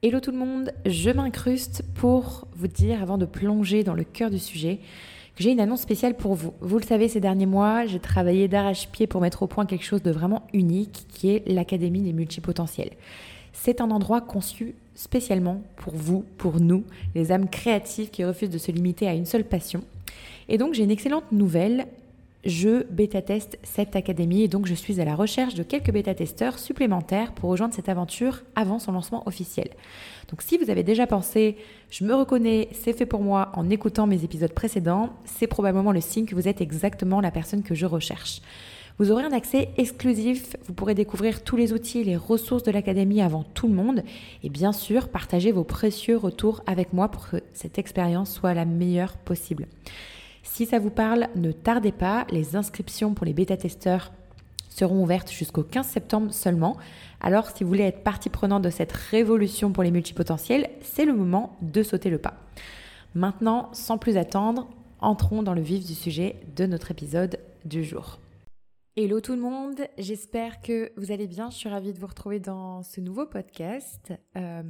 [0.00, 4.30] Hello tout le monde, je m'incruste pour vous dire, avant de plonger dans le cœur
[4.30, 4.78] du sujet,
[5.34, 6.54] que j'ai une annonce spéciale pour vous.
[6.60, 10.04] Vous le savez, ces derniers mois, j'ai travaillé d'arrache-pied pour mettre au point quelque chose
[10.04, 12.92] de vraiment unique, qui est l'Académie des multipotentiels.
[13.52, 16.84] C'est un endroit conçu spécialement pour vous, pour nous,
[17.16, 19.82] les âmes créatives qui refusent de se limiter à une seule passion.
[20.48, 21.88] Et donc j'ai une excellente nouvelle,
[22.44, 27.32] je bêta-teste cette académie et donc je suis à la recherche de quelques bêta-testeurs supplémentaires
[27.32, 29.68] pour rejoindre cette aventure avant son lancement officiel.
[30.30, 31.56] Donc si vous avez déjà pensé,
[31.90, 36.00] je me reconnais, c'est fait pour moi en écoutant mes épisodes précédents, c'est probablement le
[36.00, 38.40] signe que vous êtes exactement la personne que je recherche.
[38.98, 42.72] Vous aurez un accès exclusif, vous pourrez découvrir tous les outils et les ressources de
[42.72, 44.02] l'académie avant tout le monde
[44.42, 48.64] et bien sûr partager vos précieux retours avec moi pour que cette expérience soit la
[48.64, 49.66] meilleure possible.
[50.52, 54.10] Si ça vous parle, ne tardez pas, les inscriptions pour les bêta-testeurs
[54.68, 56.76] seront ouvertes jusqu'au 15 septembre seulement.
[57.20, 61.12] Alors si vous voulez être partie prenante de cette révolution pour les multipotentiels, c'est le
[61.12, 62.34] moment de sauter le pas.
[63.14, 64.68] Maintenant, sans plus attendre,
[65.00, 68.18] entrons dans le vif du sujet de notre épisode du jour.
[69.00, 71.50] Hello tout le monde, j'espère que vous allez bien.
[71.50, 74.12] Je suis ravie de vous retrouver dans ce nouveau podcast.
[74.36, 74.62] Euh,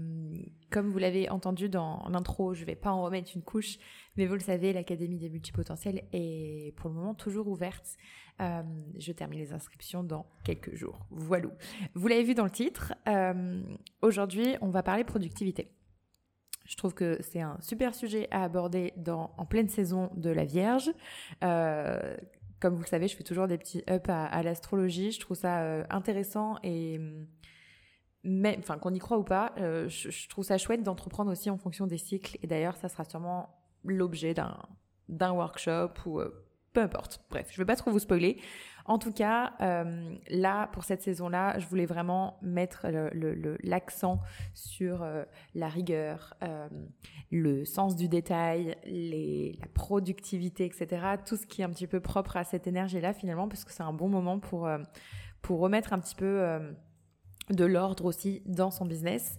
[0.70, 3.78] comme vous l'avez entendu dans l'intro, je ne vais pas en remettre une couche,
[4.18, 7.96] mais vous le savez, l'Académie des multipotentiels est pour le moment toujours ouverte.
[8.42, 8.62] Euh,
[8.98, 11.06] je termine les inscriptions dans quelques jours.
[11.08, 11.48] Voilà.
[11.94, 12.92] Vous l'avez vu dans le titre.
[13.08, 13.62] Euh,
[14.02, 15.72] aujourd'hui, on va parler productivité.
[16.66, 20.92] Je trouve que c'est un super sujet à aborder en pleine saison de la Vierge.
[22.60, 25.12] Comme vous le savez, je fais toujours des petits ups à, l'astrologie.
[25.12, 27.00] Je trouve ça euh, intéressant et
[28.24, 31.56] mais, enfin qu'on y croit ou pas, euh, je, trouve ça chouette d'entreprendre aussi en
[31.56, 32.36] fonction des cycles.
[32.42, 34.58] Et d'ailleurs, ça sera sûrement l'objet d'un
[35.08, 36.47] d'un workshop ou euh,
[36.78, 37.20] peu importe.
[37.28, 38.38] Bref, je ne vais pas trop vous spoiler.
[38.84, 42.86] En tout cas, euh, là, pour cette saison-là, je voulais vraiment mettre
[43.64, 44.20] l'accent
[44.54, 45.24] sur euh,
[45.56, 46.68] la rigueur, euh,
[47.32, 51.16] le sens du détail, les, la productivité, etc.
[51.26, 53.82] Tout ce qui est un petit peu propre à cette énergie-là, finalement, parce que c'est
[53.82, 54.70] un bon moment pour,
[55.42, 56.60] pour remettre un petit peu
[57.50, 59.36] de l'ordre aussi dans son business.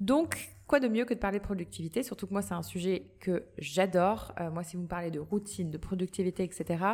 [0.00, 2.04] Donc, quoi de mieux que de parler de productivité?
[2.04, 4.32] Surtout que moi, c'est un sujet que j'adore.
[4.38, 6.84] Euh, moi, si vous me parlez de routine, de productivité, etc.,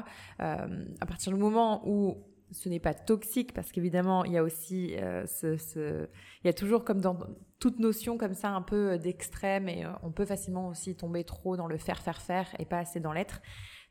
[0.40, 4.44] euh, à partir du moment où ce n'est pas toxique, parce qu'évidemment, il y a
[4.44, 7.18] aussi euh, Il y a toujours, comme dans
[7.58, 11.66] toute notion comme ça, un peu d'extrême, et on peut facilement aussi tomber trop dans
[11.66, 13.42] le faire, faire, faire, et pas assez dans l'être.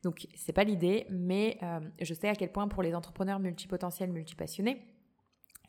[0.02, 1.60] Donc, c'est pas l'idée, mais
[2.00, 4.86] je sais à quel point pour les entrepreneurs multipotentiels, multipassionnés,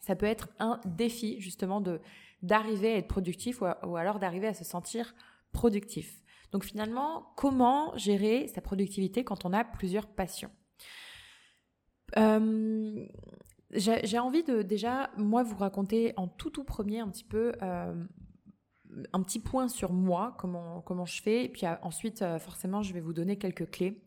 [0.01, 2.01] ça peut être un défi justement de
[2.43, 5.15] d'arriver à être productif ou, alors d'arriver à se sentir
[5.53, 6.23] productif.
[6.53, 10.51] Donc finalement, comment gérer sa productivité quand on a plusieurs passions?
[12.17, 13.07] Euh,
[13.71, 17.53] J'ai envie de déjà, moi, vous raconter en tout tout premier un petit peu...
[17.63, 18.05] Euh,
[19.13, 22.95] un petit point sur moi, comment, comment je fais, et puis euh, ensuite, forcément, je
[22.95, 24.05] vais vous donner quelques clés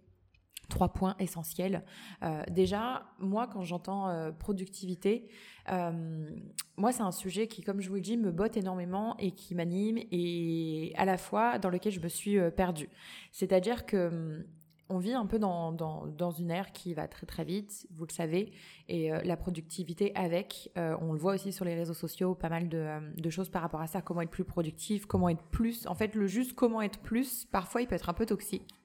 [0.67, 1.83] trois points essentiels.
[2.23, 5.27] Euh, déjà, moi, quand j'entends euh, productivité,
[5.71, 6.29] euh,
[6.77, 9.55] moi, c'est un sujet qui, comme je vous le dis, me botte énormément et qui
[9.55, 12.89] m'anime et à la fois dans lequel je me suis perdue.
[13.31, 14.43] C'est-à-dire que hum,
[14.89, 18.13] on vit un peu dans, dans, une ère qui va très très vite, vous le
[18.13, 18.53] savez,
[18.87, 23.29] et la productivité avec, on le voit aussi sur les réseaux sociaux, pas mal de,
[23.29, 26.25] choses par rapport à ça, comment être plus productif, comment être plus, en fait le
[26.25, 28.76] juste comment être plus, parfois il peut être un peu toxique.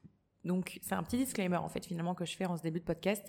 [0.44, 2.84] Donc c'est un petit disclaimer en fait finalement que je fais en ce début de
[2.84, 3.25] podcast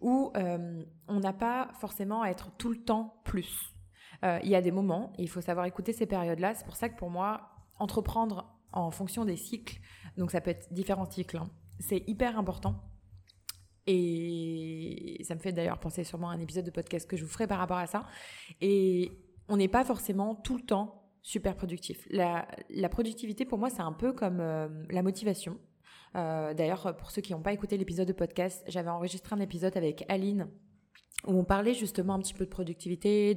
[0.00, 3.74] où euh, on n'a pas forcément à être tout le temps plus.
[4.24, 6.54] Euh, il y a des moments et il faut savoir écouter ces périodes-là.
[6.54, 9.80] C'est pour ça que pour moi, entreprendre en fonction des cycles,
[10.16, 11.50] donc ça peut être différents cycles, hein,
[11.80, 12.82] c'est hyper important.
[13.86, 17.30] Et ça me fait d'ailleurs penser sûrement à un épisode de podcast que je vous
[17.30, 18.04] ferai par rapport à ça.
[18.60, 19.12] Et
[19.48, 22.06] on n'est pas forcément tout le temps super productif.
[22.10, 22.46] La,
[22.90, 25.58] productivité, pour moi, c'est un peu comme euh, la motivation.
[26.14, 29.76] Euh, d'ailleurs, pour ceux qui n'ont pas écouté l'épisode de podcast, j'avais enregistré un épisode
[29.76, 30.48] avec Aline
[31.26, 33.36] où on parlait justement un petit peu de productivité,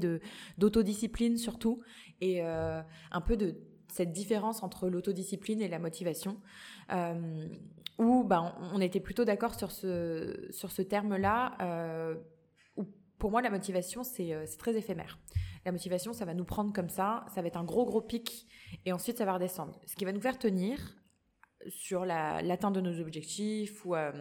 [0.57, 1.81] d'autodiscipline surtout,
[2.21, 2.81] et euh,
[3.11, 3.55] un peu de
[3.87, 6.39] cette différence entre l'autodiscipline et la motivation,
[6.91, 7.47] euh,
[7.97, 12.15] où ben, on était plutôt d'accord sur ce, sur ce terme-là,
[13.17, 15.17] pour moi la motivation c'est très éphémère.
[15.65, 18.47] La motivation ça va nous prendre comme ça, ça va être un gros gros pic,
[18.85, 19.79] et ensuite ça va redescendre.
[19.85, 20.98] Ce qui va nous faire tenir,
[21.67, 24.11] sur l'atteinte de nos objectifs ou euh,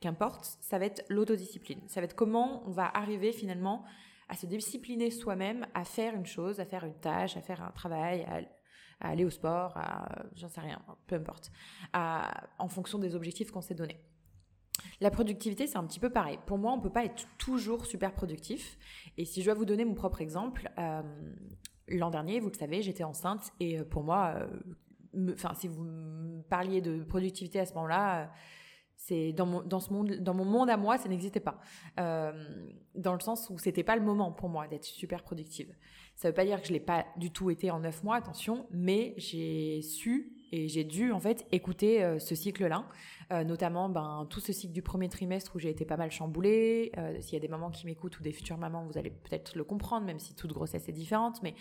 [0.00, 1.80] qu'importe, ça va être l'autodiscipline.
[1.86, 3.84] Ça va être comment on va arriver finalement
[4.28, 7.70] à se discipliner soi-même, à faire une chose, à faire une tâche, à faire un
[7.70, 11.50] travail, à, aller au sport, à j'en sais rien, peu importe,
[11.94, 14.00] en fonction des objectifs qu'on s'est donnés.
[15.00, 16.38] La productivité, c'est un petit peu pareil.
[16.46, 18.76] Pour moi, on ne peut pas être toujours super productif.
[19.16, 21.02] Et si je dois vous donner mon propre exemple, euh,
[21.88, 24.48] l'an dernier, vous le savez, j'étais enceinte et pour moi,
[25.32, 28.30] enfin, si vous parliez de productivité à ce moment-là,
[28.96, 31.60] c'est dans mon dans ce monde dans mon monde à moi ça n'existait pas.
[32.00, 32.32] Euh,
[32.94, 35.72] dans le sens où c'était pas le moment pour moi d'être super productive.
[36.16, 38.66] Ça veut pas dire que je l'ai pas du tout été en neuf mois attention
[38.72, 42.84] mais j'ai su et j'ai dû en fait écouter euh, ce cycle-là,
[43.30, 46.92] euh, notamment ben tout ce cycle du premier trimestre où j'ai été pas mal chamboulée.
[46.96, 49.54] Euh, S'il y a des mamans qui m'écoutent ou des futures mamans, vous allez peut-être
[49.54, 51.42] le comprendre, même si toute grossesse est différente.
[51.42, 51.54] Mais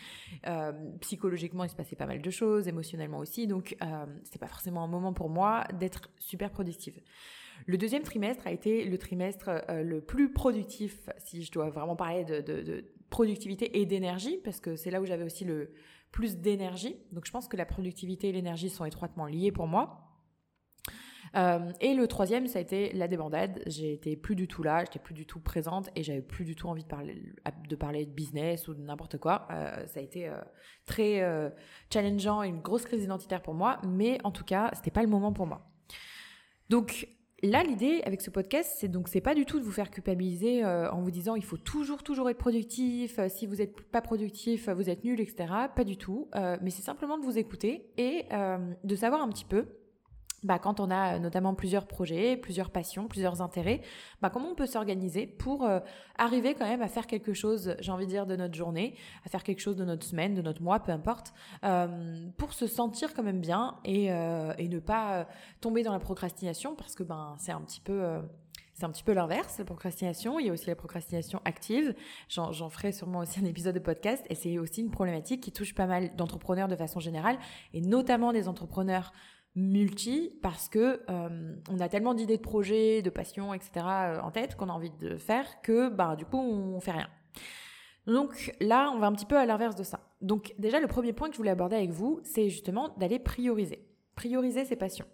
[0.48, 0.72] euh,
[1.02, 3.48] psychologiquement, il se passait pas mal de choses, émotionnellement aussi.
[3.48, 3.76] Donc
[4.24, 7.02] c'était pas forcément un moment pour moi d'être super productive.
[7.66, 12.24] Le deuxième trimestre a été le trimestre le plus productif, si je dois vraiment parler
[12.24, 15.72] de, productivité et d'énergie, parce que c'est là où j'avais aussi le
[16.12, 16.96] plus d'énergie.
[17.12, 20.07] Donc je pense que la productivité et l'énergie sont étroitement liées pour moi.
[21.36, 23.62] Euh, et le troisième, ça a été la débandade.
[23.66, 26.68] J'étais plus du tout là, j'étais plus du tout présente et j'avais plus du tout
[26.68, 29.48] envie de parler de business ou de n'importe quoi.
[29.52, 30.36] Euh, ça a été euh,
[30.86, 31.52] très
[31.92, 35.34] challengeant une grosse crise identitaire pour moi, mais en tout cas, c'était pas le moment
[35.34, 35.70] pour moi.
[36.70, 37.08] Donc
[37.44, 40.66] Là, l'idée avec ce podcast, c'est donc c'est pas du tout de vous faire culpabiliser
[40.66, 43.20] en vous disant il faut toujours toujours être productif.
[43.28, 45.46] Si vous êtes pas productif, vous êtes nul, etc.
[45.76, 46.32] Pas du tout.
[46.64, 48.26] Mais c'est simplement de vous écouter et
[48.84, 49.68] de savoir un petit peu
[50.48, 53.82] bah, quand on a euh, notamment plusieurs projets, plusieurs passions, plusieurs intérêts,
[54.22, 55.80] bah, comment on peut s'organiser pour euh,
[56.18, 58.96] arriver quand même à faire quelque chose, j'ai envie de dire, de notre journée,
[59.26, 61.34] à faire quelque chose de notre semaine, de notre mois, peu importe,
[61.66, 65.28] euh, pour se sentir quand même bien et, et ne pas
[65.60, 68.22] tomber dans la procrastination parce que ben c'est un petit peu
[68.78, 70.40] c'est un petit peu l'inverse, la procrastination.
[70.40, 71.96] Il y a aussi la procrastination active.
[72.30, 74.24] J'en ferai sûrement aussi un épisode de podcast.
[74.30, 77.40] Et c'est aussi une problématique qui touche pas mal d'entrepreneurs de façon générale,
[77.74, 79.14] et notamment des entrepreneurs
[79.58, 83.86] multi parce que euh, on a tellement d'idées de projets, de passions, etc.
[83.86, 87.10] Euh, en tête qu'on a envie de faire que bah du coup on fait rien.
[88.06, 90.00] Donc là, on va un petit peu à l'inverse de ça.
[90.22, 93.86] Donc déjà, le premier point que je voulais aborder avec vous, c'est justement d'aller prioriser.
[94.16, 95.06] Prioriser ses passions.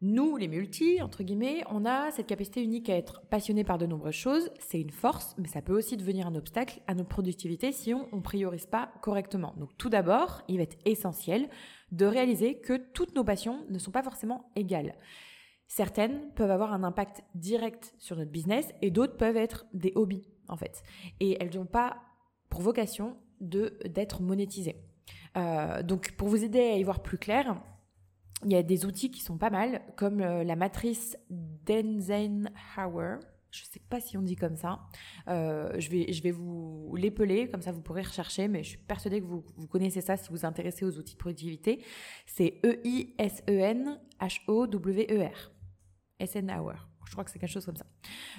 [0.00, 3.86] Nous, les multi, entre guillemets, on a cette capacité unique à être passionné par de
[3.86, 4.48] nombreuses choses.
[4.60, 8.06] C'est une force, mais ça peut aussi devenir un obstacle à notre productivité si on
[8.12, 9.54] ne priorise pas correctement.
[9.58, 11.48] Donc tout d'abord, il va être essentiel
[11.90, 14.94] de réaliser que toutes nos passions ne sont pas forcément égales.
[15.66, 20.28] Certaines peuvent avoir un impact direct sur notre business et d'autres peuvent être des hobbies,
[20.46, 20.84] en fait.
[21.18, 21.96] Et elles n'ont pas
[22.50, 24.76] pour vocation d'être monétisées.
[25.36, 27.60] Euh, donc pour vous aider à y voir plus clair,
[28.44, 33.18] il y a des outils qui sont pas mal, comme euh, la matrice d'Eisenhower.
[33.50, 34.80] Je sais pas si on dit comme ça.
[35.26, 38.78] Euh, je vais, je vais vous l'épeler, comme ça vous pourrez rechercher, mais je suis
[38.78, 41.82] persuadée que vous, vous connaissez ça si vous vous intéressez aux outils de productivité.
[42.26, 45.52] C'est E-I-S-E-N-H-O-W-E-R.
[46.20, 46.76] Eisenhower.
[47.06, 47.86] Je crois que c'est quelque chose comme ça.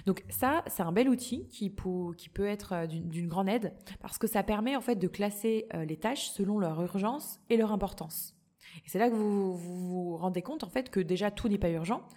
[0.05, 3.73] Donc ça, c'est un bel outil qui, peut, qui peut être euh, d'une grande aide
[3.99, 7.71] parce que ça permet en fait de classer les tâches selon leur urgence et leur
[7.71, 8.38] importance.
[8.85, 12.07] C'est là que vous, vous, rendez compte en fait que déjà tout n'est pas urgent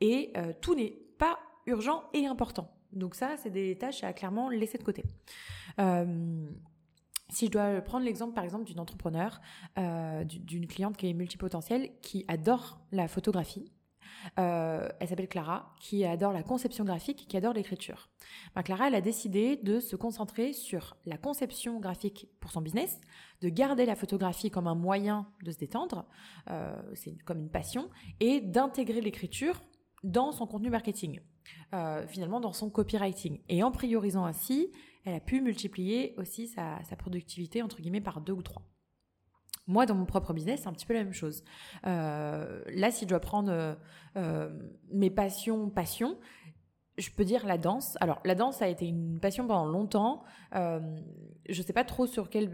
[0.00, 2.70] et euh, tout n'est pas urgent et important.
[2.92, 5.04] Donc ça, c'est des tâches à clairement laisser de côté.
[5.78, 6.46] Euh,
[7.30, 9.40] si je dois prendre l'exemple par exemple d'une entrepreneur,
[9.78, 13.70] euh, d'une cliente qui est multipotentielle, qui adore la photographie,
[14.38, 18.08] euh, elle s'appelle Clara, qui adore la conception graphique, qui adore l'écriture.
[18.54, 23.00] Ben, Clara, elle a décidé de se concentrer sur la conception graphique pour son business,
[23.40, 26.06] de garder la photographie comme un moyen de se détendre,
[26.50, 27.88] euh, c'est comme une passion,
[28.20, 29.62] et d'intégrer l'écriture
[30.04, 31.20] dans son contenu marketing,
[31.74, 33.40] euh, finalement dans son copywriting.
[33.48, 34.70] Et en priorisant ainsi,
[35.04, 38.62] elle a pu multiplier aussi sa, sa productivité entre guillemets par deux ou trois.
[39.68, 41.44] Moi, dans mon propre business, c'est un petit peu la même chose.
[41.86, 43.74] Euh, là, si je dois prendre euh,
[44.16, 44.50] euh,
[44.90, 46.18] mes passions, passions,
[46.96, 47.96] je peux dire la danse.
[48.00, 50.24] Alors, la danse a été une passion pendant longtemps.
[50.52, 52.48] Je sais pas trop sur quel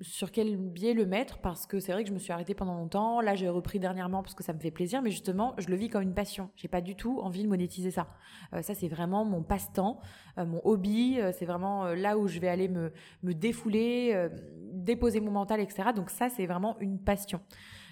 [0.00, 2.74] sur quel biais le mettre parce que c'est vrai que je me suis arrêtée pendant
[2.74, 3.20] longtemps.
[3.20, 5.88] Là, j'ai repris dernièrement parce que ça me fait plaisir, mais justement, je le vis
[5.88, 6.50] comme une passion.
[6.56, 8.08] J'ai pas du tout envie de monétiser ça.
[8.54, 10.00] Euh, ça, c'est vraiment mon passe-temps,
[10.38, 11.20] euh, mon hobby.
[11.20, 14.28] Euh, c'est vraiment euh, là où je vais aller me me défouler,
[14.72, 15.90] déposer mon mental, etc.
[15.94, 17.40] Donc ça, c'est vraiment une passion.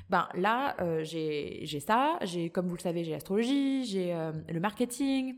[0.08, 2.18] Ben là, j'ai j'ai ça.
[2.22, 4.14] J'ai, comme vous le savez, j'ai l'astrologie, j'ai
[4.48, 5.36] le marketing,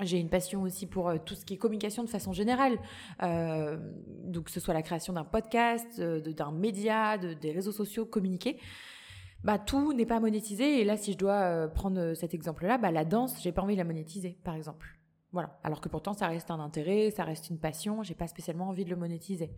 [0.00, 2.78] j'ai une passion aussi pour euh, tout ce qui est communication de façon générale,
[3.22, 3.78] euh,
[4.24, 8.04] donc que ce soit la création d'un podcast, euh, d'un média, de, des réseaux sociaux,
[8.04, 8.58] communiquer.
[9.44, 12.90] Bah tout n'est pas monétisé et là si je dois euh, prendre cet exemple-là, bah
[12.90, 14.96] la danse, j'ai pas envie de la monétiser par exemple.
[15.34, 15.58] Voilà.
[15.64, 18.04] Alors que pourtant, ça reste un intérêt, ça reste une passion.
[18.04, 19.50] J'ai pas spécialement envie de le monétiser.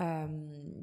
[0.00, 0.28] Euh,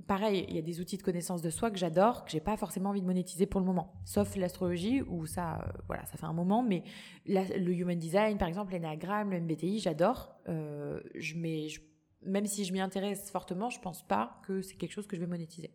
[0.05, 2.57] pareil, il y a des outils de connaissance de soi que j'adore, que j'ai pas
[2.57, 3.93] forcément envie de monétiser pour le moment.
[4.03, 6.61] Sauf l'astrologie où ça, euh, voilà, ça fait un moment.
[6.61, 6.83] Mais
[7.25, 10.35] le human design, par exemple, l'énagramme, le MBTI, j'adore.
[10.49, 11.79] Euh, je mets, je
[12.25, 15.21] même si je m'y intéresse fortement, je pense pas que c'est quelque chose que je
[15.21, 15.71] vais monétiser.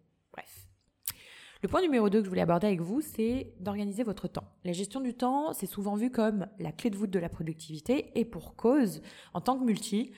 [1.60, 4.44] Le point numéro 2 que je voulais aborder avec vous, c'est d'organiser votre temps.
[4.64, 8.12] La gestion du temps, c'est souvent vu comme la clé de voûte de la productivité
[8.14, 9.02] et pour cause,
[9.34, 10.12] en tant que multi,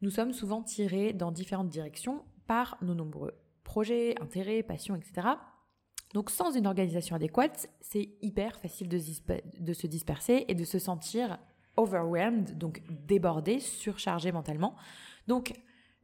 [0.00, 3.32] nous sommes souvent tirés dans différentes directions par nos nombreux
[3.64, 5.28] projets, intérêts, passions, etc.
[6.14, 8.98] Donc sans une organisation adéquate, c'est hyper facile de,
[9.58, 11.38] de, se disperser et de se sentir
[11.76, 14.76] overwhelmed, donc débordé, surchargé mentalement.
[15.26, 15.52] Donc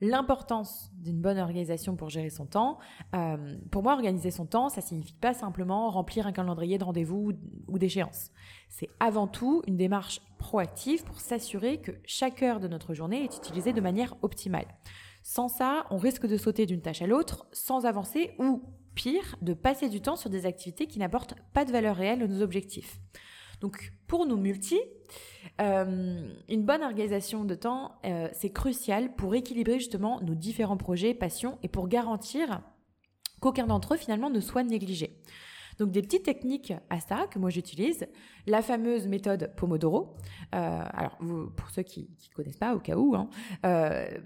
[0.01, 2.79] l'importance d'une bonne organisation pour gérer son temps.
[3.15, 7.33] Euh, pour moi, organiser son temps, ça signifie pas simplement remplir un calendrier de rendez-vous
[7.69, 8.31] ou d'échéances.
[8.69, 13.37] C'est avant tout une démarche proactive pour s'assurer que chaque heure de notre journée est
[13.37, 14.67] utilisée de manière optimale.
[15.23, 18.63] Sans ça, on risque de sauter d'une tâche à l'autre sans avancer ou,
[18.95, 22.27] pire, de passer du temps sur des activités qui n'apportent pas de valeur réelle à
[22.29, 23.01] nos objectifs.
[23.61, 24.79] Donc pour nous multi,
[25.61, 31.15] euh, une bonne organisation de temps, euh, c'est crucial pour équilibrer justement nos différents projets,
[31.15, 32.61] passions et pour garantir
[33.41, 35.19] qu'aucun d'entre eux finalement ne soit négligé.
[35.79, 38.07] Donc des petites techniques à ça que moi j'utilise,
[38.47, 40.17] la fameuse méthode Pomodoro.
[40.55, 41.19] Euh, alors
[41.55, 43.29] pour ceux qui ne connaissent pas au cas où, hein,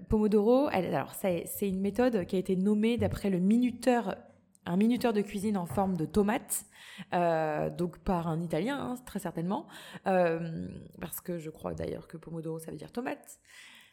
[0.07, 4.15] Pomodoro, alors c'est une méthode qui a été nommée d'après le minuteur
[4.65, 6.65] un minuteur de cuisine en forme de tomate,
[7.13, 9.67] euh, donc par un Italien hein, très certainement,
[10.07, 10.67] euh,
[10.99, 13.39] parce que je crois d'ailleurs que Pomodoro ça veut dire tomate.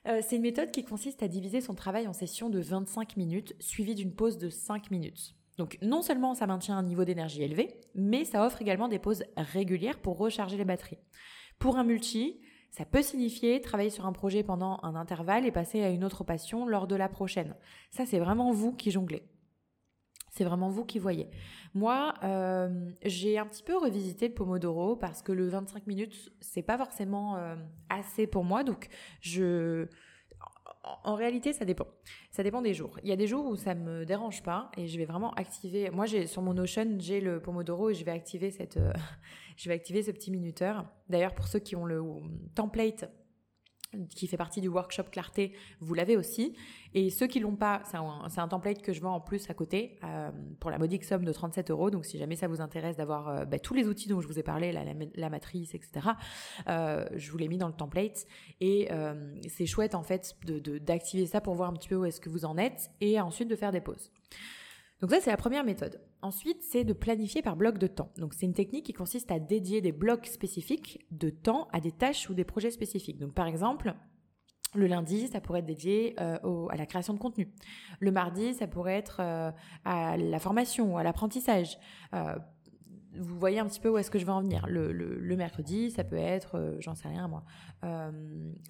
[0.06, 3.54] Euh, c'est une méthode qui consiste à diviser son travail en sessions de 25 minutes,
[3.58, 5.34] suivies d'une pause de 5 minutes.
[5.56, 9.24] Donc non seulement ça maintient un niveau d'énergie élevé, mais ça offre également des pauses
[9.36, 10.98] régulières pour recharger les batteries.
[11.58, 15.82] Pour un multi, ça peut signifier travailler sur un projet pendant un intervalle et passer
[15.82, 17.56] à une autre passion lors de la prochaine.
[17.90, 19.24] Ça, c'est vraiment vous qui jonglez.
[20.38, 21.28] C'est vraiment vous qui voyez.
[21.74, 22.68] Moi, euh,
[23.04, 27.34] j'ai un petit peu revisité le Pomodoro parce que le 25 minutes, c'est pas forcément
[27.34, 27.56] euh,
[27.88, 28.62] assez pour moi.
[28.62, 28.86] Donc,
[29.20, 29.88] je,
[31.02, 31.88] en, réalité, ça dépend.
[32.30, 33.00] Ça dépend des jours.
[33.02, 35.90] Il y a des jours où ça me dérange pas et je vais vraiment activer.
[35.90, 38.92] Moi, j'ai sur mon Notion, j'ai le Pomodoro et je vais activer cette, euh,
[39.56, 40.84] je vais activer ce petit minuteur.
[41.08, 42.00] D'ailleurs, pour ceux qui ont le
[42.54, 43.10] template
[44.10, 46.54] qui fait partie du workshop clarté, vous l'avez aussi.
[46.94, 49.98] Et ceux qui l'ont pas, c'est un, template que je vends en plus à côté
[50.04, 50.30] euh,
[50.60, 51.90] pour la modique somme de 37 euros.
[51.90, 54.38] Donc si jamais ça vous intéresse d'avoir euh, bah, tous les outils dont je vous
[54.38, 56.08] ai parlé, la, matrice, etc.,
[56.68, 58.26] euh, je vous l'ai mis dans le template.
[58.60, 58.88] Et
[59.48, 62.28] c'est chouette en fait d'activer de, ça pour voir un petit peu où est-ce que
[62.28, 64.10] vous en êtes et ensuite de faire des pauses.
[65.00, 66.00] Donc ça, c'est la première méthode.
[66.20, 68.10] Ensuite, c'est de planifier par bloc de temps.
[68.18, 71.92] Donc c'est une technique qui consiste à dédier des blocs spécifiques de temps à des
[71.92, 73.18] tâches ou des projets spécifiques.
[73.18, 73.94] Donc par exemple,
[74.74, 77.50] le lundi, ça pourrait être dédié euh, à la création de contenu.
[78.00, 79.50] Le mardi, ça pourrait être euh,
[79.84, 81.78] à la formation ou à l'apprentissage.
[82.14, 82.34] Euh,
[83.16, 84.66] vous voyez un petit peu où est-ce que je vais en venir.
[84.68, 87.44] Le, mercredi, ça peut être, euh, j'en sais rien moi,
[87.84, 88.10] euh,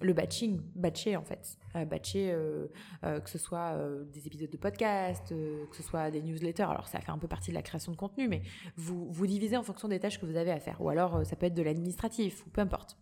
[0.01, 2.67] le batching, batcher en fait, euh, batcher euh,
[3.01, 3.75] que ce soit
[4.11, 6.63] des épisodes de podcast, que ce soit des newsletters.
[6.63, 8.41] Alors ça fait un peu partie de la création de contenu, mais
[8.75, 10.79] vous vous divisez en fonction des tâches que vous avez à faire.
[10.81, 12.97] Ou alors ça peut être de l'administratif ou peu importe.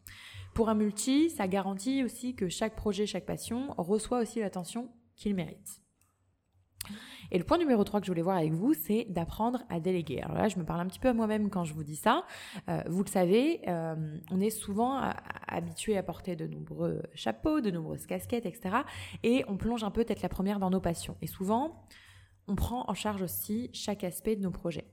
[0.53, 5.36] Pour un multi, ça garantit aussi que chaque projet, chaque passion reçoit aussi l'attention qu'il
[5.36, 5.82] mérite.
[7.31, 10.22] Et le point numéro 3 que je voulais voir avec vous, c'est d'apprendre à déléguer.
[10.22, 12.25] Alors là, je me parle un petit peu à moi-même quand je vous dis ça.
[12.69, 13.96] Euh, vous le savez, euh,
[14.31, 15.01] on est souvent
[15.48, 18.77] habitué à porter de nombreux chapeaux, de nombreuses casquettes, etc.
[19.24, 21.17] Et on plonge un peu tête la première dans nos passions.
[21.22, 21.84] Et souvent,
[22.48, 24.86] on prend en charge aussi chaque aspect de nos projets.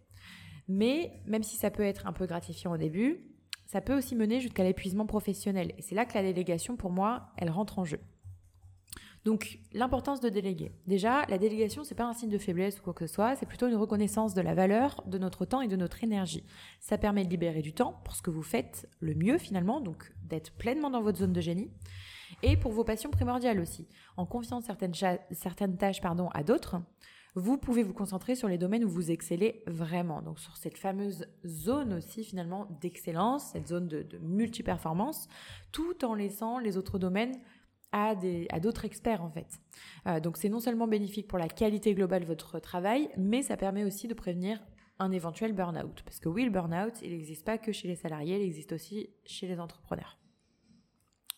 [0.68, 3.34] Mais même si ça peut être un peu gratifiant au début,
[3.66, 5.72] ça peut aussi mener jusqu'à l'épuisement professionnel.
[5.78, 8.00] Et c'est là que la délégation, pour moi, elle rentre en jeu.
[9.24, 10.72] Donc, l'importance de déléguer.
[10.86, 13.46] Déjà, la délégation, c'est pas un signe de faiblesse ou quoi que ce soit, c'est
[13.46, 16.44] plutôt une reconnaissance de la valeur de notre temps et de notre énergie.
[16.78, 20.12] Ça permet de libérer du temps pour ce que vous faites le mieux finalement, donc
[20.24, 21.70] d'être pleinement dans votre zone de génie.
[22.42, 23.88] Et pour vos passions primordiales aussi.
[24.18, 24.92] En confiant certaines,
[25.78, 26.76] tâches pardon, à d'autres,
[27.34, 30.20] vous pouvez vous concentrer sur les domaines où vous excellez vraiment.
[30.20, 35.28] Donc sur cette fameuse zone aussi finalement d'excellence, cette zone de, de multiperformance,
[35.72, 37.34] tout en laissant les autres domaines
[37.94, 39.46] à d'autres experts en fait.
[40.06, 43.56] Euh, donc c'est non seulement bénéfique pour la qualité globale de votre travail, mais ça
[43.56, 44.60] permet aussi de prévenir
[44.98, 46.02] un éventuel burn-out.
[46.04, 49.10] Parce que oui, le burn-out, il n'existe pas que chez les salariés, il existe aussi
[49.24, 50.18] chez les entrepreneurs.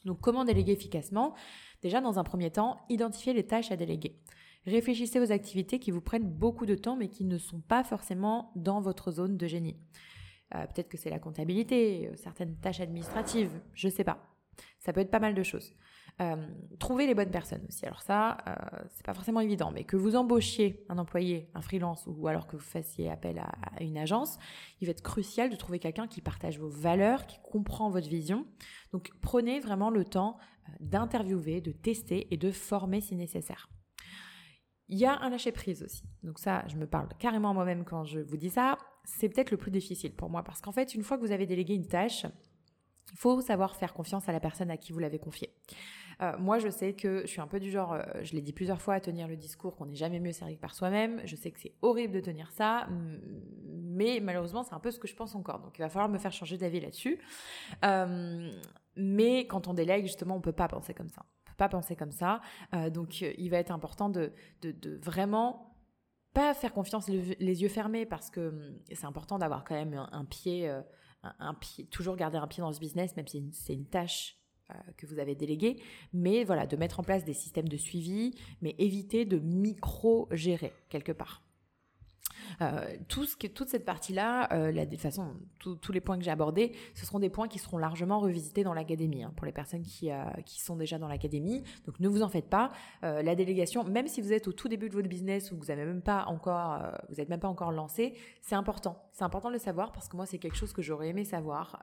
[0.05, 1.35] Donc comment déléguer efficacement?
[1.83, 4.17] Déjà, dans un premier temps, identifiez les tâches à déléguer.
[4.67, 8.53] Réfléchissez aux activités qui vous prennent beaucoup de temps mais qui ne sont pas forcément
[8.57, 9.77] dans votre zone de génie.
[10.55, 14.27] Euh, Peut-être que c'est la comptabilité, euh, certaines tâches administratives, je sais pas.
[14.79, 15.75] Ça peut être pas mal de choses.
[16.23, 16.37] Euh,
[16.79, 17.85] trouvez les bonnes personnes aussi.
[17.85, 18.55] Alors ça, euh,
[18.95, 22.57] c'est pas forcément évident, mais que vous embauchiez un employé, un freelance, ou alors que
[22.57, 24.39] vous fassiez appel à, à une agence,
[24.81, 28.47] il va être crucial de trouver quelqu'un qui partage vos valeurs, qui comprend votre vision.
[28.93, 33.69] Donc prenez vraiment le temps euh, d'interviewer, de tester et de former si nécessaire.
[34.89, 36.05] Il y a un lâcher prise aussi.
[36.23, 38.79] Donc ça, je me parle carrément moi-même quand je vous dis ça.
[39.05, 41.45] C'est peut-être le plus difficile pour moi parce qu'en fait, une fois que vous avez
[41.45, 42.25] délégué une tâche,
[43.13, 45.53] il faut savoir faire confiance à la personne à qui vous l'avez confiée.
[46.23, 48.53] Euh, moi, je sais que je suis un peu du genre, euh, je l'ai dit
[48.53, 51.21] plusieurs fois, à tenir le discours qu'on n'est jamais mieux servi que par soi-même.
[51.25, 52.89] Je sais que c'est horrible de tenir ça,
[53.71, 55.61] mais malheureusement, c'est un peu ce que je pense encore.
[55.61, 57.19] Donc, il va falloir me faire changer d'avis là-dessus.
[57.85, 58.51] Euh,
[58.97, 61.23] mais quand on délègue, justement, on peut pas penser comme ça.
[61.23, 62.41] On peut pas penser comme ça.
[62.93, 64.33] Donc, il va être important de,
[64.63, 65.75] de, de vraiment
[66.33, 70.25] pas faire confiance les, yeux fermés parce que hum, c'est important d'avoir quand même un,
[70.25, 70.71] pied,
[71.23, 74.39] un, pied, toujours garder un pied dans ce business, même si c'est une tâche
[74.97, 75.77] que vous avez déléguée,
[76.13, 81.13] mais voilà, de mettre en place des systèmes de suivi, mais éviter de micro-gérer quelque
[81.13, 81.46] part.
[82.61, 86.31] Euh, tout ce que, toute cette partie-là, euh, de façon, tous les points que j'ai
[86.31, 89.83] abordés, ce seront des points qui seront largement revisités dans l'académie, hein, pour les personnes
[89.83, 91.63] qui, euh, qui sont déjà dans l'académie.
[91.87, 92.71] Donc ne vous en faites pas.
[93.05, 95.67] Euh, la délégation, même si vous êtes au tout début de votre business ou vous
[95.67, 99.03] n'avez même pas encore, vous êtes même pas encore lancé, c'est important.
[99.13, 101.81] C'est important de le savoir parce que moi c'est quelque chose que j'aurais aimé savoir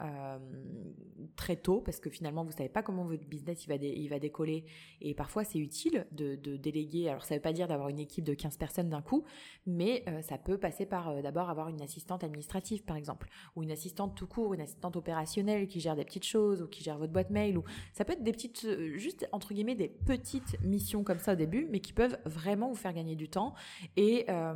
[1.36, 4.20] très tôt parce que finalement vous savez pas comment votre business il va, il va
[4.20, 4.66] décoller
[5.02, 7.10] et parfois c'est utile de, déléguer.
[7.10, 9.24] Alors ça veut pas dire d'avoir une équipe de 15 personnes d'un coup,
[9.66, 13.72] mais ça peut passer par euh, d'abord avoir une assistante administrative par exemple, ou une
[13.72, 17.14] assistante tout court, une assistante opérationnelle qui gère des petites choses ou qui gère votre
[17.14, 17.64] boîte mail ou
[17.94, 21.36] ça peut être des petites euh, juste entre guillemets des petites missions comme ça au
[21.36, 23.54] début, mais qui peuvent vraiment vous faire gagner du temps
[23.98, 24.54] et euh,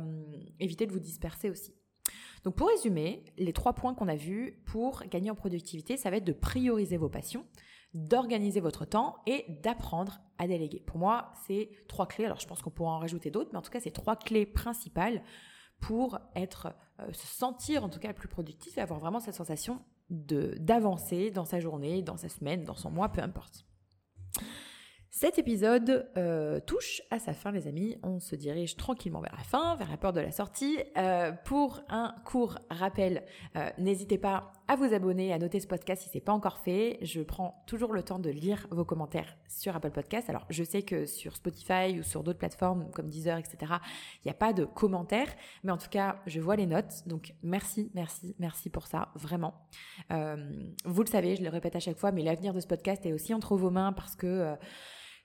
[0.60, 1.74] éviter de vous disperser aussi.
[2.44, 6.16] Donc pour résumer, les trois points qu'on a vus pour gagner en productivité, ça va
[6.16, 7.44] être de prioriser vos passions,
[7.94, 10.80] d'organiser votre temps et d'apprendre à déléguer.
[10.80, 12.26] Pour moi, c'est trois clés.
[12.26, 14.46] Alors je pense qu'on pourra en rajouter d'autres, mais en tout cas, c'est trois clés
[14.46, 15.22] principales
[15.80, 19.80] pour être, euh, se sentir en tout cas plus productif et avoir vraiment cette sensation
[20.10, 23.66] de d'avancer dans sa journée, dans sa semaine, dans son mois, peu importe.
[25.10, 27.96] Cet épisode euh, touche à sa fin, les amis.
[28.02, 30.78] On se dirige tranquillement vers la fin, vers la porte de la sortie.
[30.96, 33.24] Euh, pour un court rappel,
[33.78, 36.98] n'hésitez pas à vous abonner, à noter ce podcast si c'est pas encore fait.
[37.00, 40.28] Je prends toujours le temps de lire vos commentaires sur Apple Podcast.
[40.28, 43.72] Alors, je sais que sur Spotify ou sur d'autres plateformes comme Deezer, etc.,
[44.16, 47.06] il n'y a pas de commentaires, mais en tout cas, je vois les notes.
[47.06, 49.54] Donc, merci, merci, merci pour ça, vraiment.
[50.10, 53.14] vous le savez, je le répète à chaque fois, mais l'avenir de ce podcast est
[53.14, 54.54] aussi entre vos mains parce que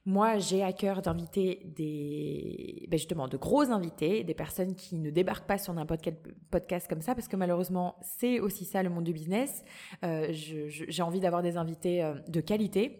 [0.05, 5.09] moi, j'ai à cœur d'inviter des, ben justement, de gros invités, des personnes qui ne
[5.09, 6.17] débarquent pas sur quel
[6.51, 9.63] podcast comme ça, parce que malheureusement, c'est aussi ça le monde du business.
[10.03, 12.99] Euh, j'ai envie d'avoir des invités euh, de qualité.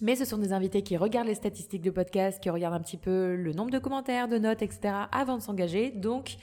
[0.00, 2.96] Mais ce sont des invités qui regardent les statistiques de podcast, qui regardent un petit
[2.96, 4.94] peu le nombre de commentaires, de notes, etc.
[5.12, 5.90] avant de s'engager.
[5.90, 6.36] Donc,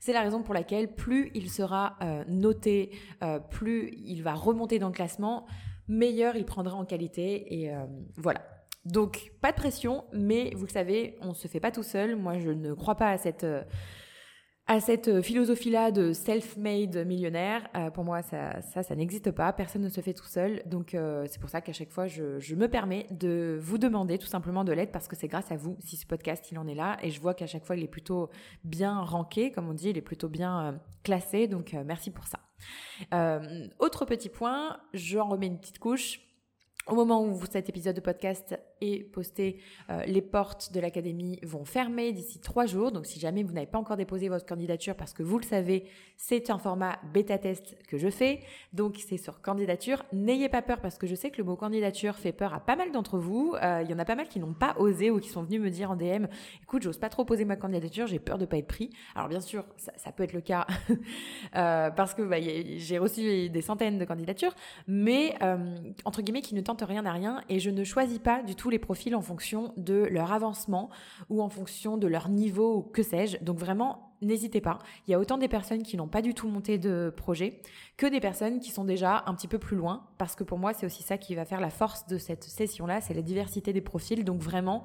[0.00, 2.90] c'est la raison pour laquelle plus il sera euh, noté,
[3.50, 5.46] plus il va remonter dans le classement,
[5.86, 7.62] meilleur il prendra en qualité.
[7.62, 7.72] Et
[8.16, 8.42] voilà.
[8.84, 12.16] Donc, pas de pression, mais vous le savez, on se fait pas tout seul.
[12.16, 13.62] Moi, je ne crois pas à cette euh,
[14.68, 17.66] euh, philosophie-là de self-made millionnaire.
[17.76, 19.54] Euh, pour moi, ça, ça, n'existe pas.
[19.54, 20.62] Personne ne se fait tout seul.
[20.66, 20.94] Donc,
[21.26, 24.64] c'est pour ça qu'à chaque fois, je, je, me permets de vous demander tout simplement
[24.64, 26.98] de l'aide parce que c'est grâce à vous si ce podcast, il en est là.
[27.02, 28.28] Et je vois qu'à chaque fois, il est plutôt
[28.64, 31.48] bien ranké, comme on dit, il est plutôt bien classé.
[31.48, 32.40] Donc, merci pour ça.
[33.78, 36.20] autre petit point, j'en remets une petite couche
[36.86, 41.64] au moment où cet épisode de podcast est posté, euh, les portes de l'académie vont
[41.64, 42.92] fermer d'ici trois jours.
[42.92, 45.86] Donc si jamais vous n'avez pas encore déposé votre candidature, parce que vous le savez,
[46.18, 48.40] c'est un format bêta test que je fais.
[48.74, 50.04] Donc c'est sur candidature.
[50.12, 52.76] N'ayez pas peur parce que je sais que le mot candidature fait peur à pas
[52.76, 53.54] mal d'entre vous.
[53.62, 55.60] Euh, il y en a pas mal qui n'ont pas osé ou qui sont venus
[55.60, 56.26] me dire en DM,
[56.62, 58.90] écoute, j'ose pas trop poser ma candidature, j'ai peur de pas être pris.
[59.14, 60.66] Alors bien sûr, ça, peut être le cas
[61.56, 64.54] euh, parce que bah, j'ai reçu des centaines de candidatures,
[64.86, 65.34] mais
[66.04, 68.70] entre guillemets qui ne tentent rien à rien et je ne choisis pas du tout
[68.70, 70.90] les profils en fonction de leur avancement
[71.28, 73.42] ou en fonction de leur niveau que sais-je.
[73.42, 74.78] Donc vraiment, n'hésitez pas.
[75.06, 77.60] Il y a autant des personnes qui n'ont pas du tout monté de projet
[77.96, 80.72] que des personnes qui sont déjà un petit peu plus loin parce que pour moi,
[80.74, 83.80] c'est aussi ça qui va faire la force de cette session-là, c'est la diversité des
[83.80, 84.24] profils.
[84.24, 84.84] Donc vraiment,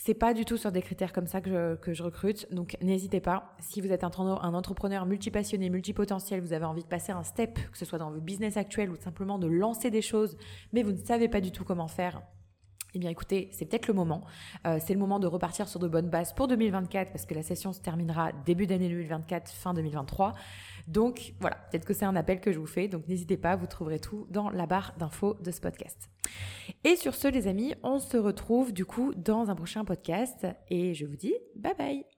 [0.00, 2.46] c'est pas du tout sur des critères comme ça que je, que je recrute.
[2.54, 3.56] Donc n'hésitez pas.
[3.58, 7.58] Si vous êtes un, un entrepreneur multipassionné, multipotentiel, vous avez envie de passer un step,
[7.70, 10.36] que ce soit dans votre business actuel ou simplement de lancer des choses,
[10.72, 12.22] mais vous ne savez pas du tout comment faire,
[12.94, 14.24] eh bien écoutez, c'est peut-être le moment.
[14.66, 17.42] Euh, c'est le moment de repartir sur de bonnes bases pour 2024 parce que la
[17.42, 20.32] session se terminera début d'année 2024, fin 2023.
[20.86, 22.88] Donc voilà, peut-être que c'est un appel que je vous fais.
[22.88, 26.08] Donc n'hésitez pas, vous trouverez tout dans la barre d'infos de ce podcast.
[26.84, 30.94] Et sur ce les amis, on se retrouve du coup dans un prochain podcast et
[30.94, 32.17] je vous dis bye bye